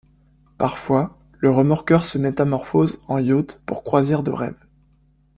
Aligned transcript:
Parfois, 0.57 1.15
le 1.37 1.51
remorqueur 1.51 2.05
se 2.07 2.17
métamorphose 2.17 3.03
en 3.07 3.19
yacht 3.19 3.61
pour 3.67 3.83
croisières 3.83 4.23
de 4.23 4.31
rêve. 4.31 4.57